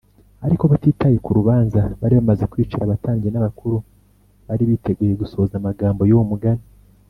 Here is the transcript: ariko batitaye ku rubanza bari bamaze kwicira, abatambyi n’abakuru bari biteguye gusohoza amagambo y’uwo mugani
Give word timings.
ariko 0.45 0.63
batitaye 0.71 1.17
ku 1.25 1.29
rubanza 1.37 1.81
bari 1.99 2.13
bamaze 2.19 2.43
kwicira, 2.51 2.81
abatambyi 2.83 3.29
n’abakuru 3.31 3.77
bari 4.47 4.63
biteguye 4.69 5.13
gusohoza 5.21 5.53
amagambo 5.57 6.01
y’uwo 6.09 6.25
mugani 6.31 6.63